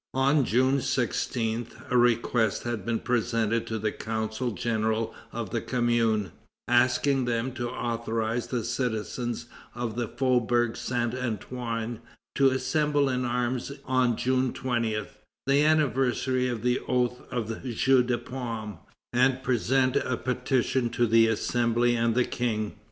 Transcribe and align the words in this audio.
On 0.15 0.45
June 0.45 0.81
16, 0.81 1.67
a 1.91 1.95
request 1.95 2.63
had 2.63 2.83
been 2.87 2.97
presented 3.01 3.67
to 3.67 3.77
the 3.77 3.91
Council 3.91 4.49
General 4.49 5.13
of 5.31 5.51
the 5.51 5.61
Commune, 5.61 6.31
asking 6.67 7.25
them 7.25 7.51
to 7.51 7.69
authorize 7.69 8.47
the 8.47 8.63
citizens 8.63 9.45
of 9.75 9.95
the 9.95 10.07
Faubourg 10.07 10.75
Saint 10.75 11.13
Antoine 11.13 11.99
to 12.33 12.49
assemble 12.49 13.09
in 13.09 13.25
arms 13.25 13.73
on 13.85 14.17
June 14.17 14.53
20, 14.53 15.05
the 15.45 15.61
anniversary 15.63 16.47
of 16.47 16.63
the 16.63 16.79
oath 16.87 17.21
of 17.31 17.47
the 17.61 17.71
Jeu 17.71 18.01
de 18.01 18.17
Paume, 18.17 18.79
and 19.13 19.43
present 19.43 19.97
a 19.97 20.17
petition 20.17 20.89
to 20.89 21.05
the 21.05 21.27
Assembly 21.27 21.95
and 21.95 22.15
the 22.15 22.25
King. 22.25 22.73